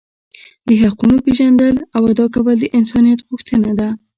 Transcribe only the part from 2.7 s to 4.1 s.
انسانیت غوښتنه ده.